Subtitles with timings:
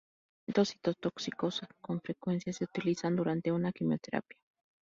[0.47, 4.39] Los medicamentos citotóxicos con frecuencia se utilizan durante una quimioterapia.